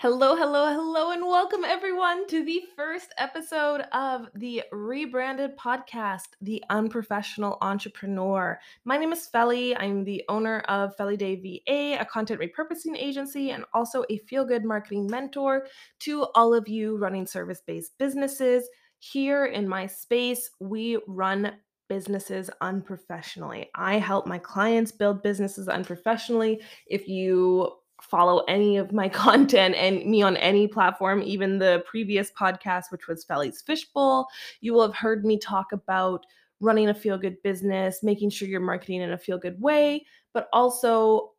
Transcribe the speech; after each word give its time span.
Hello, 0.00 0.36
hello, 0.36 0.72
hello, 0.72 1.10
and 1.10 1.26
welcome 1.26 1.64
everyone 1.64 2.24
to 2.28 2.44
the 2.44 2.62
first 2.76 3.12
episode 3.18 3.80
of 3.92 4.28
the 4.36 4.62
rebranded 4.70 5.58
podcast, 5.58 6.28
The 6.40 6.62
Unprofessional 6.70 7.58
Entrepreneur. 7.62 8.60
My 8.84 8.96
name 8.96 9.12
is 9.12 9.26
Felly. 9.26 9.76
I'm 9.76 10.04
the 10.04 10.22
owner 10.28 10.60
of 10.68 10.94
Felly 10.94 11.16
Day 11.16 11.34
VA, 11.34 12.00
a 12.00 12.04
content 12.04 12.40
repurposing 12.40 12.96
agency, 12.96 13.50
and 13.50 13.64
also 13.74 14.04
a 14.08 14.18
feel 14.18 14.44
good 14.44 14.64
marketing 14.64 15.08
mentor 15.08 15.66
to 15.98 16.26
all 16.36 16.54
of 16.54 16.68
you 16.68 16.96
running 16.96 17.26
service 17.26 17.60
based 17.66 17.98
businesses. 17.98 18.68
Here 19.00 19.46
in 19.46 19.68
my 19.68 19.88
space, 19.88 20.48
we 20.60 20.98
run 21.08 21.54
businesses 21.88 22.50
unprofessionally. 22.60 23.68
I 23.74 23.98
help 23.98 24.28
my 24.28 24.38
clients 24.38 24.92
build 24.92 25.24
businesses 25.24 25.66
unprofessionally. 25.66 26.62
If 26.86 27.08
you 27.08 27.72
follow 28.02 28.40
any 28.48 28.76
of 28.76 28.92
my 28.92 29.08
content 29.26 29.74
and 29.74 30.04
me 30.04 30.22
on 30.22 30.36
any 30.36 30.66
platform, 30.66 31.22
even 31.22 31.58
the 31.58 31.82
previous 31.86 32.30
podcast, 32.32 32.90
which 32.90 33.08
was 33.08 33.24
Felly's 33.24 33.62
Fishbowl, 33.62 34.28
you 34.60 34.72
will 34.72 34.82
have 34.82 34.94
heard 34.94 35.24
me 35.24 35.38
talk 35.38 35.72
about 35.72 36.24
running 36.60 36.88
a 36.88 36.94
feel 36.94 37.18
good 37.18 37.40
business, 37.42 38.02
making 38.02 38.30
sure 38.30 38.48
you're 38.48 38.60
marketing 38.60 39.00
in 39.00 39.12
a 39.12 39.18
feel 39.18 39.38
good 39.38 39.60
way, 39.60 40.04
but 40.32 40.48
also 40.52 41.32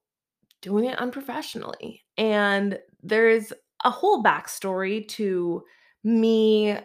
doing 0.62 0.86
it 0.86 0.98
unprofessionally. 1.00 2.04
And 2.18 2.80
there's 3.02 3.52
a 3.84 3.90
whole 3.90 4.24
backstory 4.24 5.08
to 5.10 5.64
me 6.04 6.78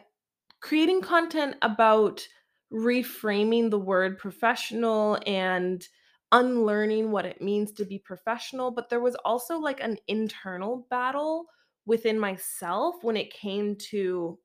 creating 0.60 1.00
content 1.00 1.56
about 1.62 2.26
reframing 2.72 3.70
the 3.70 3.78
word 3.78 4.18
professional 4.18 5.18
and 5.26 5.86
unlearning 6.34 7.12
what 7.12 7.24
it 7.24 7.40
means 7.40 7.72
to 7.72 7.84
be 7.84 7.98
professional, 7.98 8.72
but 8.72 8.90
there 8.90 9.00
was 9.00 9.14
also 9.24 9.56
like 9.56 9.80
an 9.80 9.96
internal 10.08 10.86
battle 10.90 11.46
within 11.86 12.18
myself 12.18 12.96
when 13.02 13.16
it 13.16 13.32
came 13.32 13.76
to 13.76 14.36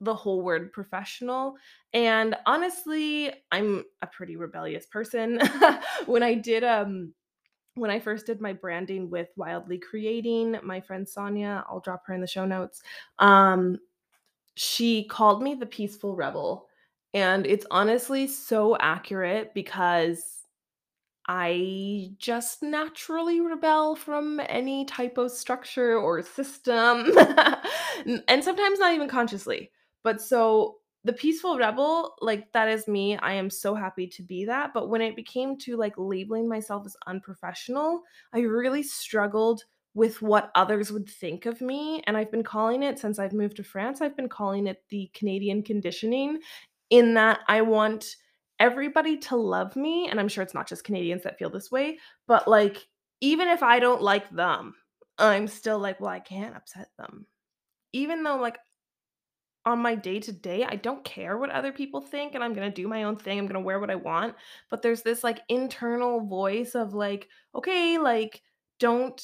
the 0.00 0.14
whole 0.14 0.42
word 0.42 0.72
professional. 0.72 1.56
And 1.92 2.34
honestly, 2.46 3.32
I'm 3.52 3.84
a 4.02 4.06
pretty 4.06 4.36
rebellious 4.36 4.86
person. 4.86 5.40
when 6.06 6.22
I 6.22 6.34
did 6.34 6.64
um 6.64 7.12
when 7.74 7.90
I 7.90 8.00
first 8.00 8.26
did 8.26 8.40
my 8.40 8.54
branding 8.54 9.10
with 9.10 9.28
Wildly 9.36 9.78
Creating, 9.78 10.56
my 10.62 10.80
friend 10.80 11.06
Sonia, 11.06 11.64
I'll 11.68 11.80
drop 11.80 12.04
her 12.06 12.14
in 12.14 12.22
the 12.22 12.26
show 12.26 12.46
notes. 12.46 12.82
Um 13.18 13.78
she 14.54 15.04
called 15.04 15.42
me 15.42 15.54
the 15.54 15.66
peaceful 15.66 16.16
rebel. 16.16 16.68
And 17.14 17.46
it's 17.46 17.66
honestly 17.70 18.26
so 18.26 18.76
accurate 18.78 19.54
because 19.54 20.35
I 21.28 22.10
just 22.18 22.62
naturally 22.62 23.40
rebel 23.40 23.96
from 23.96 24.40
any 24.48 24.84
type 24.84 25.18
of 25.18 25.32
structure 25.32 25.98
or 25.98 26.22
system, 26.22 27.10
and 28.28 28.44
sometimes 28.44 28.78
not 28.78 28.94
even 28.94 29.08
consciously. 29.08 29.72
But 30.04 30.20
so 30.20 30.76
the 31.04 31.12
peaceful 31.12 31.56
rebel, 31.56 32.14
like 32.20 32.52
that 32.52 32.68
is 32.68 32.88
me. 32.88 33.16
I 33.16 33.34
am 33.34 33.50
so 33.50 33.74
happy 33.74 34.06
to 34.08 34.22
be 34.22 34.44
that. 34.46 34.74
But 34.74 34.88
when 34.88 35.00
it 35.00 35.16
became 35.16 35.56
to 35.58 35.76
like 35.76 35.94
labeling 35.96 36.48
myself 36.48 36.84
as 36.84 36.96
unprofessional, 37.06 38.02
I 38.32 38.40
really 38.40 38.82
struggled 38.82 39.64
with 39.94 40.20
what 40.20 40.50
others 40.54 40.92
would 40.92 41.08
think 41.08 41.46
of 41.46 41.60
me. 41.60 42.02
And 42.06 42.16
I've 42.16 42.30
been 42.30 42.42
calling 42.42 42.82
it 42.82 42.98
since 42.98 43.18
I've 43.18 43.32
moved 43.32 43.56
to 43.56 43.64
France, 43.64 44.00
I've 44.00 44.16
been 44.16 44.28
calling 44.28 44.66
it 44.66 44.82
the 44.90 45.10
Canadian 45.14 45.62
conditioning, 45.62 46.40
in 46.90 47.14
that 47.14 47.40
I 47.48 47.62
want 47.62 48.16
everybody 48.60 49.18
to 49.18 49.36
love 49.36 49.76
me, 49.76 50.08
and 50.08 50.20
I'm 50.20 50.28
sure 50.28 50.42
it's 50.42 50.54
not 50.54 50.68
just 50.68 50.84
Canadians 50.84 51.22
that 51.24 51.38
feel 51.38 51.50
this 51.50 51.70
way, 51.70 51.98
but, 52.26 52.48
like, 52.48 52.86
even 53.20 53.48
if 53.48 53.62
I 53.62 53.78
don't 53.80 54.02
like 54.02 54.30
them, 54.30 54.74
I'm 55.18 55.46
still 55.48 55.78
like, 55.78 56.00
"Well, 56.00 56.10
I 56.10 56.20
can't 56.20 56.56
upset 56.56 56.90
them." 56.98 57.26
Even 57.92 58.22
though, 58.24 58.36
like, 58.38 58.58
on 59.64 59.80
my 59.80 59.94
day 59.96 60.20
to 60.20 60.32
day, 60.32 60.64
I 60.64 60.76
don't 60.76 61.04
care 61.04 61.36
what 61.36 61.50
other 61.50 61.72
people 61.72 62.00
think, 62.00 62.34
and 62.34 62.44
I'm 62.44 62.54
gonna 62.54 62.70
do 62.70 62.86
my 62.86 63.02
own 63.02 63.16
thing, 63.16 63.38
I'm 63.38 63.46
gonna 63.46 63.60
wear 63.60 63.80
what 63.80 63.90
I 63.90 63.96
want, 63.96 64.36
but 64.70 64.80
there's 64.82 65.02
this, 65.02 65.24
like, 65.24 65.40
internal 65.48 66.20
voice 66.20 66.74
of, 66.76 66.94
like, 66.94 67.28
"Okay, 67.54 67.98
like, 67.98 68.42
don't 68.78 69.20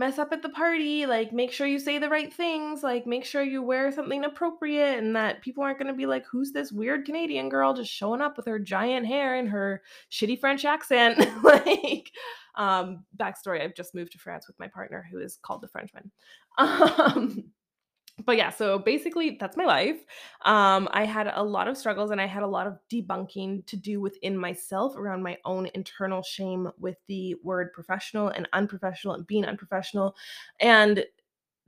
mess 0.00 0.18
up 0.18 0.32
at 0.32 0.40
the 0.42 0.48
party, 0.48 1.04
like, 1.06 1.30
make 1.30 1.52
sure 1.52 1.66
you 1.66 1.78
say 1.78 1.98
the 1.98 2.08
right 2.08 2.32
things, 2.32 2.82
like, 2.82 3.06
make 3.06 3.24
sure 3.24 3.42
you 3.42 3.62
wear 3.62 3.92
something 3.92 4.24
appropriate 4.24 4.98
and 4.98 5.14
that 5.14 5.42
people 5.42 5.62
aren't 5.62 5.78
gonna 5.78 5.92
be 5.94 6.06
like 6.06 6.24
who's 6.26 6.52
this 6.52 6.72
weird 6.72 7.04
Canadian 7.04 7.50
girl 7.50 7.74
just 7.74 7.92
showing 7.92 8.22
up 8.22 8.36
with 8.38 8.46
her 8.46 8.58
giant 8.58 9.06
hair 9.06 9.36
and 9.36 9.48
her 9.50 9.82
shitty 10.10 10.40
French 10.40 10.64
accent?'" 10.64 11.18
Like, 11.44 12.10
um, 12.56 13.04
backstory, 13.16 13.62
I've 13.62 13.74
just 13.74 13.94
moved 13.94 14.12
to 14.12 14.18
France 14.18 14.46
with 14.48 14.58
my 14.58 14.68
partner 14.68 15.06
who 15.12 15.18
is 15.20 15.38
called 15.42 15.60
the 15.62 15.68
Frenchman. 15.68 16.10
Um 16.58 17.44
but 18.26 18.36
yeah, 18.36 18.50
so 18.50 18.78
basically 18.78 19.36
that's 19.38 19.56
my 19.56 19.64
life. 19.64 20.04
Um, 20.44 20.88
I 20.92 21.04
had 21.04 21.30
a 21.34 21.42
lot 21.42 21.68
of 21.68 21.76
struggles 21.76 22.10
and 22.10 22.20
I 22.20 22.26
had 22.26 22.42
a 22.42 22.46
lot 22.46 22.66
of 22.66 22.78
debunking 22.92 23.66
to 23.66 23.76
do 23.76 24.00
within 24.00 24.36
myself 24.36 24.96
around 24.96 25.22
my 25.22 25.38
own 25.44 25.68
internal 25.74 26.22
shame 26.22 26.70
with 26.78 26.96
the 27.08 27.36
word 27.42 27.72
professional 27.72 28.28
and 28.28 28.48
unprofessional 28.52 29.14
and 29.14 29.26
being 29.26 29.44
unprofessional. 29.44 30.14
And 30.60 31.04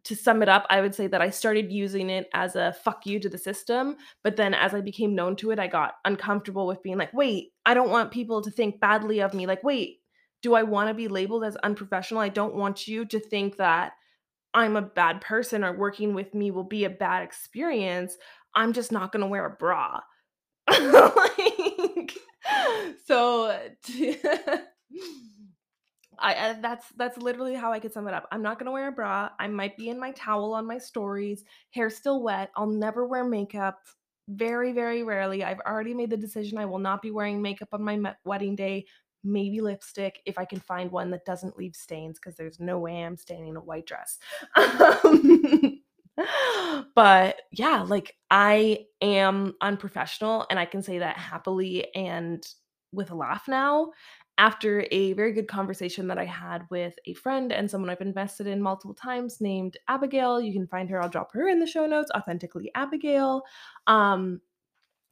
to 0.05 0.17
sum 0.17 0.43
it 0.43 0.49
up, 0.49 0.67
I 0.69 0.81
would 0.81 0.95
say 0.95 1.07
that 1.07 1.23
I 1.23 1.31
started 1.31 1.71
using 1.71 2.11
it 2.11 2.29
as 2.35 2.57
a 2.57 2.73
fuck 2.73 3.07
you 3.07 3.21
to 3.21 3.29
the 3.29 3.39
system. 3.39 3.97
But 4.25 4.37
then 4.37 4.53
as 4.53 4.75
I 4.75 4.81
became 4.81 5.15
known 5.15 5.37
to 5.37 5.53
it, 5.53 5.59
I 5.59 5.69
got 5.69 5.95
uncomfortable 6.05 6.67
with 6.67 6.83
being 6.83 6.99
like, 6.99 7.15
wait, 7.15 7.53
I 7.67 7.75
don't 7.75 7.91
want 7.91 8.11
people 8.11 8.43
to 8.43 8.51
think 8.51 8.81
badly 8.81 9.21
of 9.21 9.33
me. 9.33 9.47
Like, 9.47 9.63
wait, 9.63 10.01
do 10.43 10.55
I 10.55 10.65
want 10.65 10.89
to 10.89 10.95
be 10.95 11.07
labeled 11.07 11.45
as 11.45 11.57
unprofessional? 11.57 12.21
I 12.21 12.31
don't 12.31 12.57
want 12.57 12.89
you 12.89 13.05
to 13.05 13.21
think 13.21 13.59
that 13.59 13.93
I'm 14.55 14.77
a 14.77 14.83
bad 14.83 15.21
person 15.21 15.65
or 15.65 15.77
working 15.77 16.15
with 16.15 16.35
me 16.35 16.51
will 16.51 16.65
be 16.65 16.85
a 16.85 16.91
bad 16.91 17.23
experience, 17.23 18.17
I'm 18.55 18.73
just 18.73 18.93
not 18.93 19.13
gonna 19.13 19.27
wear 19.29 19.47
a 19.47 19.51
bra. 19.51 20.01
Like, 20.71 22.15
so 23.07 23.59
I 26.19 26.35
I 26.51 26.53
that's 26.61 26.87
that's 26.97 27.19
literally 27.19 27.55
how 27.55 27.73
I 27.73 27.81
could 27.81 27.93
sum 27.93 28.09
it 28.09 28.15
up. 28.15 28.29
I'm 28.33 28.43
not 28.43 28.59
gonna 28.59 28.71
wear 28.73 28.89
a 28.89 28.93
bra, 28.93 29.31
I 29.39 29.49
might 29.49 29.77
be 29.77 29.89
in 29.89 29.99
my 29.99 30.13
towel 30.13 30.55
on 30.55 30.67
my 30.67 30.79
stories, 30.79 31.45
hair 31.71 31.91
still 31.91 32.23
wet, 32.23 32.51
I'll 32.57 32.67
never 32.67 33.07
wear 33.07 33.25
makeup, 33.25 33.79
very, 34.29 34.73
very 34.73 35.03
rarely. 35.03 35.45
I've 35.45 35.61
already 35.61 35.95
made 35.95 36.11
the 36.11 36.17
decision 36.17 36.59
I 36.59 36.67
will 36.67 36.79
not 36.79 37.03
be 37.03 37.11
wearing 37.11 37.43
makeup 37.43 37.69
on 37.73 37.83
my 37.85 38.15
wedding 38.25 38.57
day 38.57 38.87
maybe 39.25 39.61
lipstick 39.61 40.21
if 40.27 40.39
I 40.39 40.45
can 40.45 40.61
find 40.61 40.91
one 40.91 41.11
that 41.11 41.25
doesn't 41.25 41.57
leave 41.57 41.75
stains 41.75 42.19
because 42.19 42.37
there's 42.37 42.61
no 42.61 42.79
way 42.79 43.03
I'm 43.03 43.17
staining 43.17 43.57
a 43.57 43.61
white 43.61 43.87
dress. 43.87 44.19
Um, 46.15 46.89
but 46.95 47.41
yeah, 47.53 47.85
like 47.89 48.17
I 48.31 48.87
am 49.01 49.55
unprofessional 49.63 50.47
and 50.51 50.59
I 50.59 50.67
can 50.67 50.83
say 50.83 50.99
that 50.99 51.17
happily 51.17 51.95
and 51.95 52.47
with 52.93 53.11
a 53.11 53.15
laugh 53.15 53.49
now 53.49 53.93
after 54.39 54.87
a 54.91 55.13
very 55.13 55.33
good 55.33 55.49
conversation 55.49 56.09
that 56.09 56.19
I 56.19 56.25
had 56.25 56.67
with 56.71 56.95
a 57.07 57.15
friend 57.15 57.53
and 57.53 57.71
someone 57.71 57.91
I've 57.91 58.01
invested 58.01 58.47
in 58.47 58.63
multiple 58.63 58.95
times 58.95 59.41
named 59.41 59.77
Abigail. 59.89 60.41
You 60.41 60.53
can 60.53 60.67
find 60.67 60.89
her, 60.91 61.03
I'll 61.03 61.09
drop 61.09 61.33
her 61.33 61.49
in 61.49 61.61
the 61.61 61.67
show 61.67 61.87
notes, 61.87 62.11
authentically 62.15 62.71
Abigail. 62.75 63.43
Um, 63.87 64.41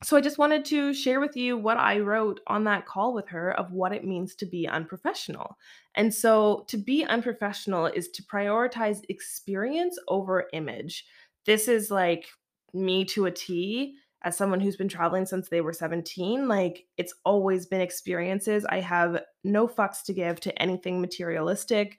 so 0.03 0.17
I 0.17 0.23
just 0.23 0.39
wanted 0.39 0.65
to 0.67 0.95
share 0.95 1.21
with 1.21 1.37
you 1.37 1.59
what 1.59 1.77
I 1.77 1.99
wrote 1.99 2.41
on 2.47 2.65
that 2.65 2.87
call 2.87 3.13
with 3.13 3.29
her 3.29 3.53
of 3.53 3.73
what 3.73 3.93
it 3.93 4.05
means 4.05 4.35
to 4.37 4.47
be 4.47 4.67
unprofessional. 4.67 5.59
And 5.95 6.13
so 6.13 6.65
to 6.69 6.79
be 6.79 7.05
unprofessional 7.05 7.87
is 7.87 8.09
to 8.13 8.23
prioritize 8.23 9.03
experience 9.11 9.99
over 10.09 10.47
image. 10.55 11.05
This 11.45 11.69
is 11.69 11.91
like 11.91 12.29
me 12.73 13.05
to 13.07 13.27
a 13.27 13.31
T 13.31 13.95
as 14.23 14.37
someone 14.37 14.61
who's 14.61 14.77
been 14.77 14.89
traveling 14.89 15.27
since 15.27 15.49
they 15.49 15.61
were 15.61 15.73
17, 15.73 16.47
like 16.47 16.85
it's 16.97 17.15
always 17.25 17.67
been 17.67 17.81
experiences. 17.81 18.67
I 18.69 18.81
have 18.81 19.23
no 19.45 19.67
fucks 19.67 20.03
to 20.05 20.13
give 20.13 20.41
to 20.41 20.63
anything 20.63 21.01
materialistic. 21.01 21.99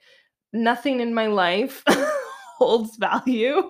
Nothing 0.53 0.99
in 0.99 1.13
my 1.13 1.27
life 1.27 1.83
holds 2.57 2.97
value 2.97 3.63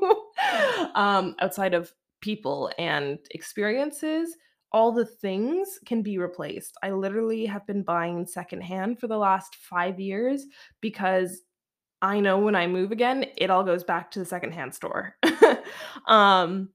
um, 0.95 1.35
outside 1.39 1.73
of 1.73 1.93
people 2.21 2.71
and 2.77 3.19
experiences, 3.31 4.37
all 4.71 4.91
the 4.91 5.05
things 5.05 5.79
can 5.85 6.01
be 6.01 6.17
replaced. 6.17 6.77
I 6.81 6.91
literally 6.91 7.45
have 7.45 7.67
been 7.67 7.83
buying 7.83 8.25
secondhand 8.25 8.99
for 8.99 9.07
the 9.07 9.17
last 9.17 9.55
five 9.55 9.99
years 9.99 10.45
because 10.79 11.41
I 12.01 12.19
know 12.19 12.39
when 12.39 12.55
I 12.55 12.67
move 12.67 12.91
again, 12.91 13.25
it 13.37 13.49
all 13.49 13.63
goes 13.63 13.83
back 13.83 14.11
to 14.11 14.19
the 14.19 14.25
secondhand 14.25 14.73
store. 14.73 15.15
um, 16.07 16.69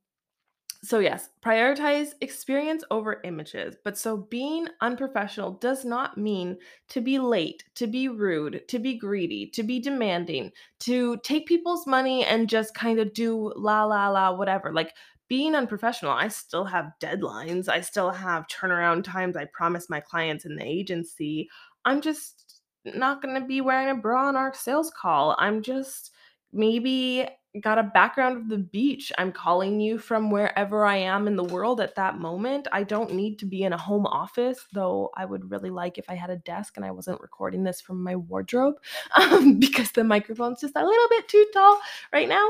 so 0.86 1.00
yes, 1.00 1.30
prioritize 1.44 2.10
experience 2.20 2.84
over 2.92 3.20
images. 3.24 3.74
But 3.82 3.98
so 3.98 4.18
being 4.18 4.68
unprofessional 4.80 5.52
does 5.52 5.84
not 5.84 6.16
mean 6.16 6.58
to 6.90 7.00
be 7.00 7.18
late, 7.18 7.64
to 7.74 7.88
be 7.88 8.08
rude, 8.08 8.68
to 8.68 8.78
be 8.78 8.96
greedy, 8.96 9.50
to 9.50 9.64
be 9.64 9.80
demanding, 9.80 10.52
to 10.80 11.16
take 11.24 11.46
people's 11.46 11.88
money 11.88 12.24
and 12.24 12.48
just 12.48 12.74
kind 12.74 13.00
of 13.00 13.14
do 13.14 13.52
la 13.56 13.84
la 13.84 14.08
la 14.10 14.36
whatever. 14.36 14.72
Like 14.72 14.94
being 15.28 15.54
unprofessional, 15.54 16.12
I 16.12 16.28
still 16.28 16.64
have 16.64 16.92
deadlines. 17.00 17.68
I 17.68 17.80
still 17.80 18.10
have 18.10 18.46
turnaround 18.46 19.04
times 19.04 19.36
I 19.36 19.46
promise 19.52 19.90
my 19.90 20.00
clients 20.00 20.44
in 20.44 20.56
the 20.56 20.64
agency. 20.64 21.48
I'm 21.84 22.00
just 22.00 22.60
not 22.84 23.22
going 23.22 23.40
to 23.40 23.46
be 23.46 23.60
wearing 23.60 23.90
a 23.90 24.00
bra 24.00 24.28
on 24.28 24.36
our 24.36 24.54
sales 24.54 24.90
call. 24.90 25.36
I'm 25.38 25.62
just 25.62 26.12
maybe 26.52 27.26
got 27.60 27.78
a 27.78 27.82
background 27.82 28.36
of 28.36 28.48
the 28.48 28.58
beach. 28.58 29.10
I'm 29.18 29.32
calling 29.32 29.80
you 29.80 29.98
from 29.98 30.30
wherever 30.30 30.84
I 30.84 30.96
am 30.96 31.26
in 31.26 31.36
the 31.36 31.44
world 31.44 31.80
at 31.80 31.94
that 31.96 32.18
moment. 32.18 32.68
I 32.72 32.82
don't 32.82 33.14
need 33.14 33.38
to 33.38 33.46
be 33.46 33.62
in 33.62 33.72
a 33.72 33.78
home 33.78 34.06
office, 34.06 34.66
though 34.72 35.10
I 35.16 35.24
would 35.24 35.50
really 35.50 35.70
like 35.70 35.98
if 35.98 36.08
I 36.08 36.14
had 36.14 36.30
a 36.30 36.36
desk 36.36 36.76
and 36.76 36.84
I 36.84 36.90
wasn't 36.90 37.20
recording 37.20 37.64
this 37.64 37.80
from 37.80 38.02
my 38.02 38.16
wardrobe 38.16 38.74
um, 39.16 39.54
because 39.58 39.90
the 39.92 40.04
microphone's 40.04 40.60
just 40.60 40.76
a 40.76 40.84
little 40.84 41.08
bit 41.08 41.28
too 41.28 41.46
tall 41.52 41.80
right 42.12 42.28
now. 42.28 42.46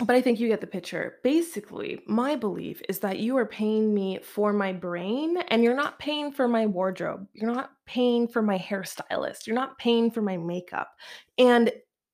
But 0.00 0.16
I 0.16 0.22
think 0.22 0.40
you 0.40 0.48
get 0.48 0.60
the 0.60 0.66
picture. 0.66 1.18
Basically, 1.22 2.00
my 2.06 2.34
belief 2.34 2.80
is 2.88 3.00
that 3.00 3.18
you 3.18 3.36
are 3.36 3.46
paying 3.46 3.92
me 3.92 4.18
for 4.22 4.52
my 4.52 4.72
brain 4.72 5.36
and 5.48 5.62
you're 5.62 5.76
not 5.76 5.98
paying 5.98 6.32
for 6.32 6.48
my 6.48 6.66
wardrobe. 6.66 7.26
You're 7.34 7.52
not 7.52 7.72
paying 7.86 8.26
for 8.26 8.42
my 8.42 8.58
hairstylist. 8.58 9.46
You're 9.46 9.54
not 9.54 9.78
paying 9.78 10.10
for 10.10 10.22
my 10.22 10.38
makeup. 10.38 10.88
And 11.38 11.70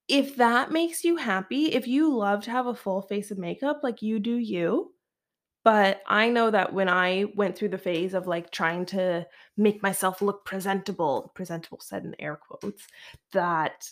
if 0.09 0.37
that 0.37 0.73
makes 0.73 1.05
you 1.05 1.17
happy, 1.17 1.67
if 1.67 1.87
you 1.87 2.15
love 2.15 2.43
to 2.45 2.51
have 2.51 2.67
a 2.67 2.75
full 2.75 3.03
face 3.03 3.31
of 3.31 3.39
makeup, 3.39 3.81
like 3.83 4.03
you 4.03 4.19
do 4.19 4.37
you, 4.37 4.93
but 5.65 6.01
I 6.07 6.31
know 6.31 6.51
that 6.51 6.73
when 6.73 6.89
I 6.89 7.27
went 7.37 7.57
through 7.57 7.69
the 7.69 7.79
phase 7.79 8.15
of 8.15 8.27
like 8.27 8.51
trying 8.51 8.87
to 8.87 9.27
make 9.57 9.83
myself 9.83 10.23
look 10.23 10.45
presentable, 10.45 11.31
presentable 11.35 11.81
said 11.81 12.05
in 12.05 12.15
air 12.19 12.37
quotes, 12.37 12.87
that 13.33 13.89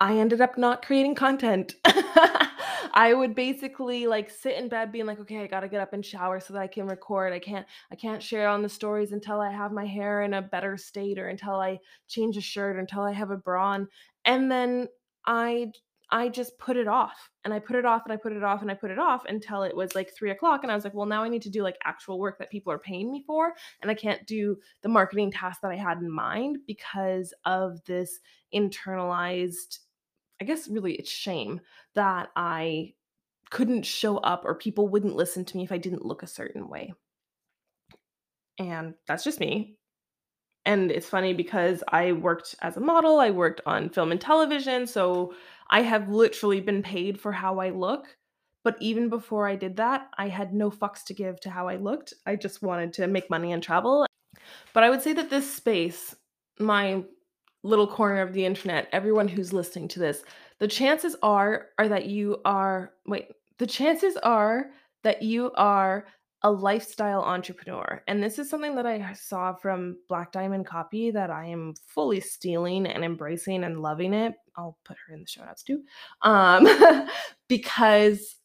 I 0.00 0.18
ended 0.18 0.40
up 0.40 0.56
not 0.56 0.84
creating 0.84 1.14
content. 1.14 1.74
I 1.84 3.14
would 3.14 3.34
basically 3.34 4.06
like 4.06 4.30
sit 4.30 4.56
in 4.56 4.68
bed 4.68 4.92
being 4.92 5.06
like, 5.06 5.20
okay, 5.20 5.38
I 5.38 5.46
got 5.46 5.60
to 5.60 5.68
get 5.68 5.80
up 5.80 5.92
and 5.92 6.04
shower 6.04 6.40
so 6.40 6.54
that 6.54 6.62
I 6.62 6.66
can 6.66 6.86
record. 6.86 7.32
I 7.32 7.38
can't 7.38 7.66
I 7.92 7.96
can't 7.96 8.22
share 8.22 8.48
on 8.48 8.62
the 8.62 8.68
stories 8.68 9.12
until 9.12 9.40
I 9.40 9.50
have 9.50 9.72
my 9.72 9.86
hair 9.86 10.22
in 10.22 10.34
a 10.34 10.42
better 10.42 10.76
state 10.76 11.18
or 11.18 11.28
until 11.28 11.56
I 11.56 11.78
change 12.08 12.36
a 12.36 12.40
shirt 12.40 12.76
or 12.76 12.80
until 12.80 13.02
I 13.02 13.12
have 13.12 13.30
a 13.30 13.36
bra 13.36 13.72
on. 13.72 13.88
And 14.24 14.50
then 14.50 14.88
I 15.26 15.72
I 16.10 16.28
just 16.28 16.58
put 16.58 16.76
it 16.76 16.88
off 16.88 17.30
and 17.44 17.52
I 17.52 17.58
put 17.58 17.76
it 17.76 17.84
off 17.84 18.02
and 18.04 18.12
I 18.12 18.16
put 18.16 18.32
it 18.32 18.42
off 18.42 18.62
and 18.62 18.70
I 18.70 18.74
put 18.74 18.90
it 18.90 18.98
off 18.98 19.24
until 19.26 19.62
it 19.62 19.76
was 19.76 19.94
like 19.94 20.10
three 20.14 20.30
o'clock. 20.30 20.62
And 20.62 20.72
I 20.72 20.74
was 20.74 20.84
like, 20.84 20.94
well, 20.94 21.06
now 21.06 21.22
I 21.22 21.28
need 21.28 21.42
to 21.42 21.50
do 21.50 21.62
like 21.62 21.76
actual 21.84 22.18
work 22.18 22.38
that 22.38 22.50
people 22.50 22.72
are 22.72 22.78
paying 22.78 23.12
me 23.12 23.22
for. 23.26 23.52
And 23.82 23.90
I 23.90 23.94
can't 23.94 24.26
do 24.26 24.56
the 24.82 24.88
marketing 24.88 25.30
task 25.30 25.60
that 25.60 25.70
I 25.70 25.76
had 25.76 25.98
in 25.98 26.10
mind 26.10 26.58
because 26.66 27.34
of 27.44 27.84
this 27.84 28.20
internalized, 28.54 29.80
I 30.40 30.44
guess, 30.44 30.68
really 30.68 30.94
it's 30.94 31.10
shame 31.10 31.60
that 31.94 32.30
I 32.36 32.94
couldn't 33.50 33.84
show 33.84 34.18
up 34.18 34.44
or 34.44 34.54
people 34.54 34.88
wouldn't 34.88 35.16
listen 35.16 35.44
to 35.44 35.56
me 35.56 35.64
if 35.64 35.72
I 35.72 35.78
didn't 35.78 36.04
look 36.04 36.22
a 36.22 36.28
certain 36.28 36.68
way. 36.68 36.92
And 38.58 38.94
that's 39.06 39.24
just 39.24 39.40
me. 39.40 39.76
And 40.64 40.90
it's 40.90 41.08
funny 41.08 41.32
because 41.32 41.82
I 41.88 42.12
worked 42.12 42.54
as 42.60 42.76
a 42.76 42.80
model, 42.80 43.20
I 43.20 43.30
worked 43.30 43.62
on 43.64 43.88
film 43.88 44.12
and 44.12 44.20
television, 44.20 44.86
so 44.86 45.32
I 45.70 45.82
have 45.82 46.10
literally 46.10 46.60
been 46.60 46.82
paid 46.82 47.18
for 47.18 47.32
how 47.32 47.58
I 47.58 47.70
look. 47.70 48.06
But 48.64 48.76
even 48.80 49.08
before 49.08 49.48
I 49.48 49.56
did 49.56 49.76
that, 49.76 50.08
I 50.18 50.28
had 50.28 50.52
no 50.52 50.70
fucks 50.70 51.04
to 51.04 51.14
give 51.14 51.40
to 51.40 51.50
how 51.50 51.68
I 51.68 51.76
looked. 51.76 52.12
I 52.26 52.36
just 52.36 52.60
wanted 52.60 52.92
to 52.94 53.06
make 53.06 53.30
money 53.30 53.52
and 53.52 53.62
travel. 53.62 54.04
But 54.74 54.82
I 54.82 54.90
would 54.90 55.00
say 55.00 55.14
that 55.14 55.30
this 55.30 55.50
space, 55.50 56.14
my 56.58 57.04
little 57.62 57.86
corner 57.86 58.20
of 58.20 58.32
the 58.32 58.44
internet, 58.44 58.88
everyone 58.92 59.28
who's 59.28 59.52
listening 59.52 59.88
to 59.88 59.98
this, 59.98 60.22
the 60.58 60.68
chances 60.68 61.16
are 61.22 61.66
are 61.78 61.88
that 61.88 62.06
you 62.06 62.40
are 62.44 62.92
wait, 63.06 63.28
the 63.58 63.66
chances 63.66 64.16
are 64.18 64.70
that 65.04 65.22
you 65.22 65.52
are 65.52 66.06
a 66.42 66.50
lifestyle 66.50 67.22
entrepreneur. 67.22 68.02
And 68.06 68.22
this 68.22 68.38
is 68.38 68.48
something 68.48 68.76
that 68.76 68.86
I 68.86 69.12
saw 69.12 69.54
from 69.54 69.96
Black 70.08 70.30
Diamond 70.30 70.66
Copy 70.66 71.10
that 71.10 71.30
I 71.30 71.46
am 71.46 71.74
fully 71.86 72.20
stealing 72.20 72.86
and 72.86 73.04
embracing 73.04 73.64
and 73.64 73.82
loving 73.82 74.14
it. 74.14 74.34
I'll 74.56 74.78
put 74.84 74.96
her 75.06 75.14
in 75.14 75.20
the 75.20 75.26
show 75.26 75.44
notes 75.44 75.64
too. 75.64 75.82
Um, 76.22 76.68
because 77.48 78.36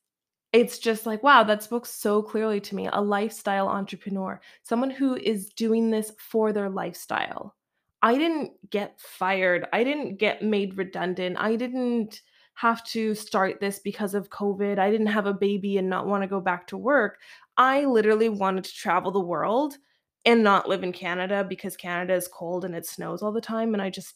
it's 0.53 0.79
just 0.79 1.05
like, 1.05 1.21
wow, 1.23 1.43
that 1.43 1.63
spoke 1.63 1.85
so 1.85 2.21
clearly 2.21 2.59
to 2.61 2.75
me. 2.75 2.89
A 2.91 3.01
lifestyle 3.01 3.67
entrepreneur, 3.67 4.41
someone 4.63 4.91
who 4.91 5.15
is 5.15 5.49
doing 5.49 5.91
this 5.91 6.11
for 6.17 6.51
their 6.51 6.69
lifestyle. 6.69 7.55
I 8.03 8.17
didn't 8.17 8.51
get 8.69 8.99
fired. 8.99 9.65
I 9.71 9.83
didn't 9.83 10.17
get 10.17 10.43
made 10.43 10.77
redundant. 10.77 11.37
I 11.39 11.55
didn't 11.55 12.21
have 12.55 12.83
to 12.83 13.15
start 13.15 13.59
this 13.59 13.79
because 13.79 14.13
of 14.13 14.29
COVID. 14.29 14.77
I 14.77 14.91
didn't 14.91 15.07
have 15.07 15.25
a 15.25 15.33
baby 15.33 15.77
and 15.77 15.89
not 15.89 16.05
want 16.05 16.21
to 16.21 16.27
go 16.27 16.41
back 16.41 16.67
to 16.67 16.77
work. 16.77 17.19
I 17.57 17.85
literally 17.85 18.29
wanted 18.29 18.65
to 18.65 18.73
travel 18.73 19.11
the 19.11 19.19
world 19.21 19.77
and 20.25 20.43
not 20.43 20.67
live 20.67 20.83
in 20.83 20.91
Canada 20.91 21.45
because 21.47 21.77
Canada 21.77 22.13
is 22.13 22.27
cold 22.27 22.65
and 22.65 22.75
it 22.75 22.85
snows 22.85 23.23
all 23.23 23.31
the 23.31 23.41
time. 23.41 23.73
And 23.73 23.81
I 23.81 23.89
just 23.89 24.15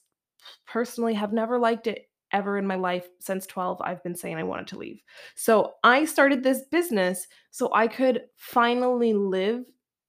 personally 0.65 1.13
have 1.13 1.31
never 1.31 1.57
liked 1.57 1.87
it 1.87 2.09
ever 2.33 2.57
in 2.57 2.67
my 2.67 2.75
life 2.75 3.07
since 3.19 3.47
12. 3.47 3.81
I've 3.81 4.03
been 4.03 4.15
saying 4.15 4.35
I 4.35 4.43
wanted 4.43 4.67
to 4.67 4.77
leave. 4.77 5.01
So 5.35 5.75
I 5.83 6.03
started 6.03 6.43
this 6.43 6.63
business 6.69 7.25
so 7.51 7.69
I 7.73 7.87
could 7.87 8.23
finally 8.35 9.13
live 9.13 9.63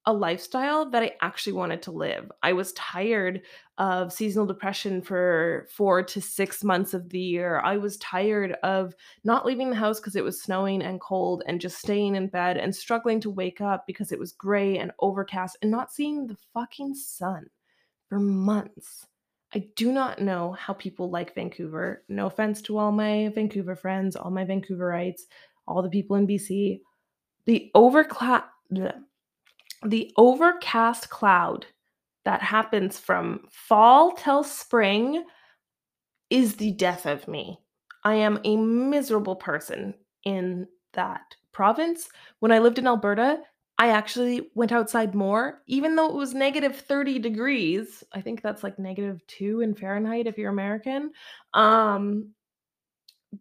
a 0.05 0.13
lifestyle 0.13 0.89
that 0.89 1.03
I 1.03 1.11
actually 1.21 1.53
wanted 1.53 1.81
to 1.83 1.91
live. 1.91 2.31
I 2.41 2.53
was 2.53 2.73
tired 2.73 3.41
of 3.77 4.13
seasonal 4.13 4.45
depression 4.47 5.01
for 5.01 5.67
four 5.71 6.03
to 6.03 6.21
six 6.21 6.63
months 6.63 6.93
of 6.93 7.09
the 7.09 7.19
year. 7.19 7.59
I 7.59 7.77
was 7.77 7.97
tired 7.97 8.53
of 8.63 8.95
not 9.23 9.45
leaving 9.45 9.69
the 9.69 9.75
house 9.75 9.99
because 9.99 10.15
it 10.15 10.23
was 10.23 10.41
snowing 10.41 10.81
and 10.81 11.01
cold 11.01 11.43
and 11.47 11.61
just 11.61 11.79
staying 11.79 12.15
in 12.15 12.27
bed 12.27 12.57
and 12.57 12.75
struggling 12.75 13.19
to 13.21 13.29
wake 13.29 13.61
up 13.61 13.85
because 13.85 14.11
it 14.11 14.19
was 14.19 14.31
gray 14.31 14.77
and 14.77 14.91
overcast 14.99 15.57
and 15.61 15.69
not 15.69 15.91
seeing 15.91 16.27
the 16.27 16.37
fucking 16.53 16.95
sun 16.95 17.45
for 18.07 18.19
months. 18.19 19.05
I 19.53 19.67
do 19.75 19.91
not 19.91 20.21
know 20.21 20.53
how 20.53 20.73
people 20.73 21.09
like 21.09 21.35
Vancouver. 21.35 22.03
No 22.07 22.27
offense 22.27 22.61
to 22.63 22.77
all 22.77 22.91
my 22.91 23.31
Vancouver 23.33 23.75
friends, 23.75 24.15
all 24.15 24.31
my 24.31 24.45
Vancouverites, 24.45 25.21
all 25.67 25.81
the 25.81 25.89
people 25.89 26.15
in 26.15 26.27
BC. 26.27 26.81
The 27.45 27.71
overclass 27.75 28.43
the 29.85 30.11
overcast 30.17 31.09
cloud 31.09 31.65
that 32.25 32.41
happens 32.41 32.99
from 32.99 33.41
fall 33.49 34.11
till 34.11 34.43
spring 34.43 35.23
is 36.29 36.55
the 36.55 36.71
death 36.71 37.05
of 37.05 37.27
me. 37.27 37.59
I 38.03 38.15
am 38.15 38.39
a 38.43 38.55
miserable 38.57 39.35
person 39.35 39.93
in 40.23 40.67
that 40.93 41.21
province. 41.51 42.09
When 42.39 42.51
I 42.51 42.59
lived 42.59 42.77
in 42.77 42.87
Alberta, 42.87 43.39
I 43.77 43.89
actually 43.89 44.49
went 44.55 44.73
outside 44.73 45.15
more, 45.15 45.61
even 45.65 45.95
though 45.95 46.09
it 46.09 46.15
was 46.15 46.33
negative 46.33 46.75
30 46.75 47.19
degrees. 47.19 48.03
I 48.13 48.21
think 48.21 48.41
that's 48.41 48.63
like 48.63 48.77
negative 48.77 49.25
two 49.27 49.61
in 49.61 49.73
Fahrenheit 49.73 50.27
if 50.27 50.37
you're 50.37 50.51
American. 50.51 51.11
Um, 51.53 52.31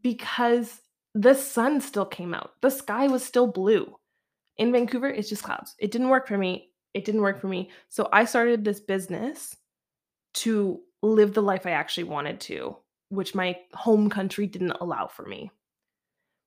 because 0.02 0.80
the 1.14 1.34
sun 1.34 1.80
still 1.80 2.06
came 2.06 2.34
out, 2.34 2.52
the 2.60 2.70
sky 2.70 3.08
was 3.08 3.24
still 3.24 3.48
blue 3.48 3.97
in 4.58 4.72
Vancouver, 4.72 5.08
it's 5.08 5.28
just 5.28 5.42
clouds. 5.42 5.74
It 5.78 5.90
didn't 5.90 6.08
work 6.08 6.26
for 6.28 6.36
me. 6.36 6.70
It 6.94 7.04
didn't 7.04 7.22
work 7.22 7.40
for 7.40 7.48
me. 7.48 7.70
So 7.88 8.08
I 8.12 8.24
started 8.24 8.64
this 8.64 8.80
business 8.80 9.56
to 10.34 10.80
live 11.02 11.32
the 11.32 11.42
life 11.42 11.66
I 11.66 11.70
actually 11.70 12.04
wanted 12.04 12.40
to, 12.42 12.76
which 13.08 13.34
my 13.34 13.56
home 13.72 14.10
country 14.10 14.46
didn't 14.46 14.72
allow 14.80 15.06
for 15.06 15.24
me. 15.24 15.50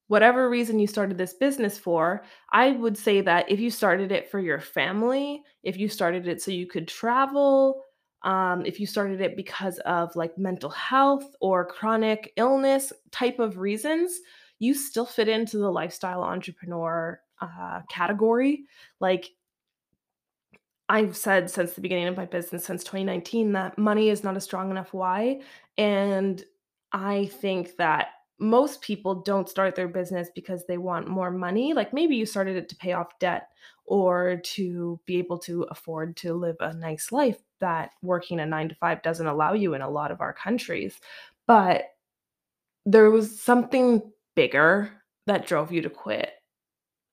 Whatever 0.08 0.50
reason 0.50 0.78
you 0.78 0.88
started 0.88 1.18
this 1.18 1.34
business 1.34 1.78
for, 1.78 2.24
I 2.52 2.72
would 2.72 2.98
say 2.98 3.22
that 3.22 3.50
if 3.50 3.62
you 3.62 3.72
started 3.72 4.12
it 4.12 4.30
for 4.30 4.40
your 4.40 4.60
family, 4.60 5.42
if 5.64 5.78
you 5.78 5.88
started 5.88 6.28
it 6.28 6.42
so 6.42 6.52
you 6.52 6.68
could 6.68 6.88
travel, 6.88 7.84
um, 8.24 8.66
if 8.66 8.78
you 8.78 8.86
started 8.86 9.22
it 9.22 9.38
because 9.38 9.80
of 9.80 10.14
like 10.18 10.38
mental 10.38 10.70
health 10.70 11.24
or 11.40 11.66
chronic 11.66 12.34
illness 12.36 12.92
type 13.12 13.40
of 13.40 13.58
reasons, 13.58 14.20
you 14.60 14.74
still 14.74 15.06
fit 15.06 15.30
into 15.30 15.58
the 15.58 15.72
lifestyle 15.72 16.24
entrepreneur 16.24 17.20
uh, 17.42 17.82
category. 17.90 18.66
Like 19.00 19.30
I've 20.90 21.16
said 21.16 21.50
since 21.50 21.74
the 21.74 21.82
beginning 21.82 22.08
of 22.08 22.18
my 22.18 22.26
business, 22.26 22.66
since 22.66 22.84
2019, 22.84 23.54
that 23.54 23.78
money 23.78 24.10
is 24.10 24.24
not 24.24 24.38
a 24.38 24.42
strong 24.42 24.72
enough 24.72 24.94
why. 24.94 25.42
And 25.78 26.44
I 26.92 27.28
think 27.28 27.78
that 27.78 28.08
most 28.40 28.82
people 28.82 29.16
don't 29.16 29.48
start 29.48 29.76
their 29.76 29.88
business 29.88 30.30
because 30.34 30.66
they 30.66 30.78
want 30.78 31.08
more 31.08 31.32
money. 31.32 31.74
Like 31.74 31.94
maybe 31.94 32.16
you 32.16 32.26
started 32.26 32.58
it 32.58 32.68
to 32.70 32.76
pay 32.76 32.94
off 32.94 33.18
debt 33.20 33.50
or 33.86 34.42
to 34.44 35.00
be 35.06 35.18
able 35.18 35.38
to 35.40 35.64
afford 35.64 36.18
to 36.18 36.34
live 36.34 36.56
a 36.60 36.74
nice 36.74 37.12
life 37.12 37.38
that 37.60 37.92
working 38.02 38.40
a 38.40 38.46
nine 38.46 38.68
to 38.70 38.76
five 38.76 39.02
doesn't 39.04 39.28
allow 39.28 39.54
you 39.54 39.76
in 39.76 39.82
a 39.82 39.90
lot 39.90 40.12
of 40.12 40.22
our 40.22 40.34
countries. 40.34 41.00
But 41.48 41.86
there 42.86 43.12
was 43.12 43.40
something 43.40 44.02
bigger 44.36 44.92
that 45.28 45.46
drove 45.46 45.72
you 45.72 45.84
to 45.84 45.90
quit. 45.90 46.34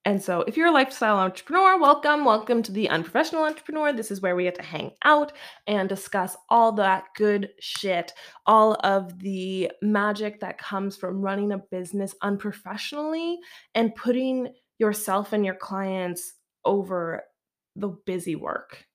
And 0.05 0.23
so, 0.23 0.41
if 0.47 0.55
you're 0.55 0.67
a 0.67 0.71
lifestyle 0.71 1.17
entrepreneur, 1.17 1.77
welcome. 1.77 2.23
Welcome 2.23 2.63
to 2.63 2.71
the 2.71 2.87
Unprofessional 2.89 3.43
Entrepreneur. 3.43 3.91
This 3.91 4.11
is 4.11 4.21
where 4.21 4.35
we 4.35 4.43
get 4.43 4.55
to 4.55 4.63
hang 4.63 4.91
out 5.03 5.33
and 5.67 5.89
discuss 5.89 6.37
all 6.49 6.71
that 6.73 7.03
good 7.17 7.49
shit, 7.59 8.13
all 8.45 8.75
of 8.83 9.19
the 9.19 9.69
magic 9.81 10.39
that 10.39 10.57
comes 10.57 10.95
from 10.95 11.21
running 11.21 11.51
a 11.51 11.57
business 11.57 12.15
unprofessionally 12.21 13.39
and 13.75 13.93
putting 13.93 14.53
yourself 14.77 15.33
and 15.33 15.45
your 15.45 15.55
clients 15.55 16.33
over 16.63 17.23
the 17.75 17.89
busy 17.89 18.37
work. 18.37 18.85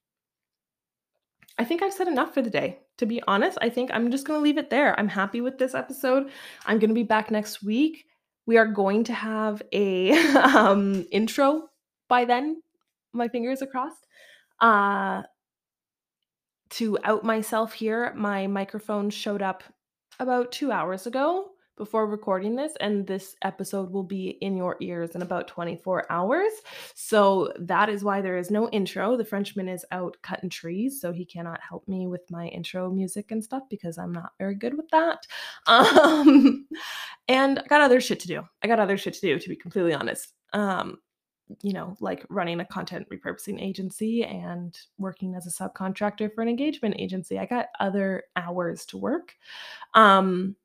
I 1.58 1.64
think 1.64 1.82
I've 1.82 1.92
said 1.92 2.08
enough 2.08 2.32
for 2.32 2.40
the 2.40 2.50
day. 2.50 2.78
To 2.98 3.06
be 3.06 3.22
honest, 3.28 3.58
I 3.60 3.68
think 3.68 3.90
I'm 3.92 4.10
just 4.10 4.26
going 4.26 4.38
to 4.38 4.42
leave 4.42 4.58
it 4.58 4.70
there. 4.70 4.98
I'm 4.98 5.08
happy 5.08 5.42
with 5.42 5.58
this 5.58 5.74
episode. 5.74 6.30
I'm 6.64 6.78
going 6.78 6.88
to 6.88 6.94
be 6.94 7.02
back 7.02 7.30
next 7.30 7.62
week 7.62 8.06
we 8.46 8.58
are 8.58 8.66
going 8.66 9.04
to 9.04 9.14
have 9.14 9.62
a 9.72 10.12
um, 10.36 11.06
intro 11.10 11.68
by 12.08 12.24
then. 12.24 12.62
My 13.12 13.28
fingers 13.28 13.62
are 13.62 13.66
crossed. 13.66 14.06
Uh, 14.60 15.22
to 16.70 16.98
out 17.04 17.24
myself 17.24 17.72
here, 17.72 18.12
my 18.14 18.46
microphone 18.46 19.10
showed 19.10 19.42
up 19.42 19.62
about 20.18 20.52
two 20.52 20.72
hours 20.72 21.06
ago 21.06 21.53
before 21.76 22.06
recording 22.06 22.56
this, 22.56 22.72
and 22.80 23.06
this 23.06 23.36
episode 23.42 23.90
will 23.90 24.04
be 24.04 24.30
in 24.40 24.56
your 24.56 24.76
ears 24.80 25.10
in 25.14 25.22
about 25.22 25.48
24 25.48 26.10
hours. 26.10 26.52
So 26.94 27.52
that 27.58 27.88
is 27.88 28.04
why 28.04 28.20
there 28.20 28.36
is 28.36 28.50
no 28.50 28.68
intro. 28.70 29.16
The 29.16 29.24
Frenchman 29.24 29.68
is 29.68 29.84
out 29.90 30.16
cutting 30.22 30.50
trees, 30.50 31.00
so 31.00 31.12
he 31.12 31.24
cannot 31.24 31.60
help 31.66 31.86
me 31.88 32.06
with 32.06 32.30
my 32.30 32.48
intro 32.48 32.90
music 32.90 33.30
and 33.30 33.42
stuff 33.42 33.64
because 33.68 33.98
I'm 33.98 34.12
not 34.12 34.32
very 34.38 34.54
good 34.54 34.76
with 34.76 34.88
that. 34.90 35.26
Um, 35.66 36.66
and 37.28 37.58
I 37.58 37.66
got 37.66 37.80
other 37.80 38.00
shit 38.00 38.20
to 38.20 38.28
do. 38.28 38.42
I 38.62 38.66
got 38.66 38.78
other 38.80 38.96
shit 38.96 39.14
to 39.14 39.20
do, 39.20 39.38
to 39.38 39.48
be 39.48 39.56
completely 39.56 39.94
honest. 39.94 40.32
Um, 40.52 40.98
you 41.62 41.72
know, 41.72 41.96
like 42.00 42.24
running 42.28 42.60
a 42.60 42.64
content 42.64 43.06
repurposing 43.10 43.60
agency 43.60 44.24
and 44.24 44.78
working 44.98 45.34
as 45.34 45.46
a 45.46 45.50
subcontractor 45.50 46.34
for 46.34 46.42
an 46.42 46.48
engagement 46.48 46.96
agency. 46.98 47.38
I 47.38 47.46
got 47.46 47.66
other 47.80 48.24
hours 48.36 48.86
to 48.86 48.98
work. 48.98 49.34
Um, 49.94 50.56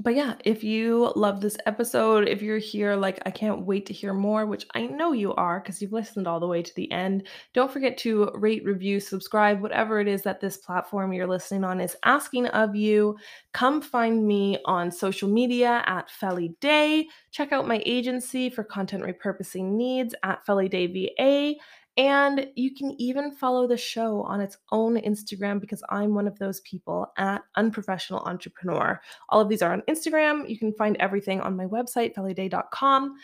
but 0.00 0.14
yeah, 0.14 0.34
if 0.46 0.64
you 0.64 1.12
love 1.14 1.42
this 1.42 1.58
episode, 1.66 2.26
if 2.26 2.40
you're 2.40 2.56
here, 2.56 2.96
like, 2.96 3.20
I 3.26 3.30
can't 3.30 3.66
wait 3.66 3.84
to 3.86 3.92
hear 3.92 4.14
more, 4.14 4.46
which 4.46 4.66
I 4.74 4.86
know 4.86 5.12
you 5.12 5.34
are 5.34 5.60
because 5.60 5.82
you've 5.82 5.92
listened 5.92 6.26
all 6.26 6.40
the 6.40 6.46
way 6.46 6.62
to 6.62 6.74
the 6.74 6.90
end. 6.90 7.26
Don't 7.52 7.70
forget 7.70 7.98
to 7.98 8.30
rate, 8.34 8.64
review, 8.64 8.98
subscribe, 8.98 9.60
whatever 9.60 10.00
it 10.00 10.08
is 10.08 10.22
that 10.22 10.40
this 10.40 10.56
platform 10.56 11.12
you're 11.12 11.26
listening 11.26 11.64
on 11.64 11.80
is 11.80 11.96
asking 12.02 12.46
of 12.46 12.74
you. 12.74 13.14
Come 13.52 13.82
find 13.82 14.26
me 14.26 14.58
on 14.64 14.90
social 14.90 15.28
media 15.28 15.82
at 15.84 16.10
Felly 16.10 16.54
Day. 16.62 17.06
Check 17.30 17.52
out 17.52 17.68
my 17.68 17.82
agency 17.84 18.48
for 18.48 18.64
content 18.64 19.04
repurposing 19.04 19.72
needs 19.72 20.14
at 20.22 20.46
Felly 20.46 20.70
Day 20.70 20.86
VA. 20.86 21.56
And 21.96 22.46
you 22.54 22.74
can 22.74 22.94
even 22.98 23.32
follow 23.32 23.66
the 23.66 23.76
show 23.76 24.22
on 24.22 24.40
its 24.40 24.56
own 24.70 24.96
Instagram 24.96 25.60
because 25.60 25.82
I'm 25.90 26.14
one 26.14 26.28
of 26.28 26.38
those 26.38 26.60
people 26.60 27.12
at 27.18 27.42
Unprofessional 27.56 28.20
Entrepreneur. 28.20 29.00
All 29.28 29.40
of 29.40 29.48
these 29.48 29.60
are 29.62 29.72
on 29.72 29.82
Instagram. 29.88 30.48
You 30.48 30.58
can 30.58 30.72
find 30.74 30.96
everything 30.98 31.40
on 31.40 31.56
my 31.56 31.66
website, 31.66 32.14
fellyday.com. 32.14 33.16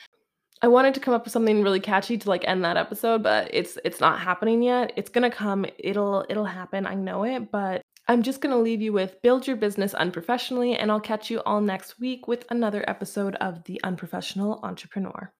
I 0.62 0.68
wanted 0.68 0.94
to 0.94 1.00
come 1.00 1.14
up 1.14 1.24
with 1.24 1.32
something 1.32 1.62
really 1.62 1.80
catchy 1.80 2.16
to 2.16 2.28
like 2.28 2.46
end 2.46 2.64
that 2.64 2.78
episode, 2.78 3.22
but 3.22 3.50
it's 3.52 3.78
it's 3.84 4.00
not 4.00 4.20
happening 4.20 4.62
yet. 4.62 4.92
It's 4.96 5.10
gonna 5.10 5.30
come. 5.30 5.66
It'll 5.78 6.24
it'll 6.30 6.46
happen. 6.46 6.86
I 6.86 6.94
know 6.94 7.24
it, 7.24 7.50
but 7.50 7.82
I'm 8.08 8.22
just 8.22 8.40
gonna 8.40 8.58
leave 8.58 8.80
you 8.80 8.92
with 8.92 9.20
build 9.20 9.46
your 9.46 9.56
business 9.56 9.92
unprofessionally, 9.92 10.76
and 10.76 10.90
I'll 10.90 11.00
catch 11.00 11.30
you 11.30 11.42
all 11.42 11.60
next 11.60 12.00
week 12.00 12.26
with 12.26 12.46
another 12.50 12.84
episode 12.88 13.34
of 13.36 13.64
the 13.64 13.80
Unprofessional 13.84 14.60
Entrepreneur. 14.62 15.30